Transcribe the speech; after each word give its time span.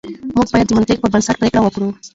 موږ 0.35 0.47
بايد 0.53 0.67
د 0.69 0.71
منطق 0.77 0.97
پر 1.01 1.09
بنسټ 1.13 1.35
پرېکړه 1.39 1.61
وکړو. 1.63 1.87